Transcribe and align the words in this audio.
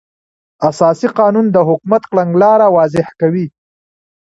اساسي 0.69 1.07
قانون 1.19 1.45
د 1.51 1.57
حکومت 1.69 2.01
کړنلاره 2.09 2.65
واضح 2.77 3.07
کوي. 3.19 3.45